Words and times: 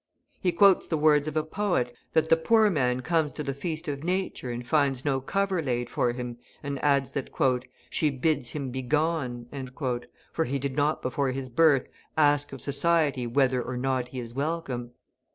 He 0.39 0.51
quotes 0.51 0.87
the 0.87 0.97
words 0.97 1.27
of 1.27 1.37
a 1.37 1.43
poet, 1.43 1.93
that 2.13 2.29
the 2.29 2.35
poor 2.35 2.71
man 2.71 3.01
comes 3.01 3.33
to 3.33 3.43
the 3.43 3.53
feast 3.53 3.87
of 3.87 4.03
Nature 4.03 4.49
and 4.49 4.65
finds 4.65 5.05
no 5.05 5.21
cover 5.21 5.61
laid 5.61 5.91
for 5.91 6.11
him, 6.11 6.39
and 6.63 6.83
adds 6.83 7.11
that 7.11 7.29
"she 7.91 8.09
bids 8.09 8.53
him 8.53 8.71
begone," 8.71 9.45
for 10.33 10.45
he 10.45 10.57
did 10.57 10.75
not 10.75 11.03
before 11.03 11.29
his 11.31 11.49
birth 11.49 11.87
ask 12.17 12.51
of 12.51 12.61
society 12.61 13.27
whether 13.27 13.61
or 13.61 13.77
not 13.77 14.07
he 14.07 14.19
is 14.19 14.33
welcome. 14.33 14.93